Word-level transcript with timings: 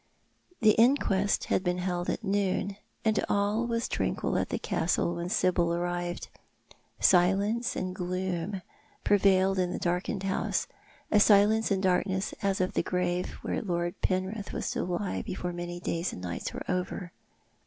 The 0.61 0.71
inquest 0.79 1.43
had 1.43 1.63
been 1.63 1.77
held 1.77 2.09
at 2.09 2.23
noon, 2.23 2.75
and 3.05 3.23
all 3.29 3.67
was 3.67 3.87
tranquil 3.87 4.35
at 4.39 4.49
the 4.49 4.57
Castle 4.57 5.13
when 5.13 5.29
Sibyl 5.29 5.75
arrived. 5.75 6.29
Silence 6.99 7.75
and 7.75 7.93
gloom 7.93 8.63
prevailed 9.03 9.59
in 9.59 9.71
the 9.71 9.77
darkened 9.77 10.23
house— 10.23 10.65
a 11.11 11.19
silence 11.19 11.69
and 11.69 11.85
a 11.85 11.87
darkness 11.87 12.33
as 12.41 12.59
of 12.59 12.73
the 12.73 12.81
grave 12.81 13.27
where 13.43 13.61
Lord 13.61 13.93
Penrith 14.01 14.51
was 14.53 14.71
to 14.71 14.83
lie 14.85 15.21
before 15.21 15.53
many 15.53 15.79
days 15.79 16.11
and 16.13 16.23
nights 16.23 16.51
were 16.51 16.63
over. 16.67 17.11